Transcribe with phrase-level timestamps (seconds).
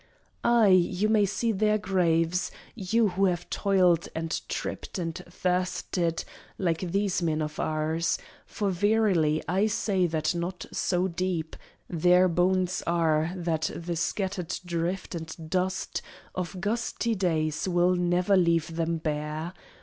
[0.43, 6.25] Aye, you may see their graves you who have toiled And tripped and thirsted,
[6.57, 8.17] like these men of ours;
[8.47, 11.55] For, verily, I say that not so deep
[11.87, 16.01] Their bones are that the scattered drift and dust
[16.33, 19.53] Of gusty days will never leave them bare.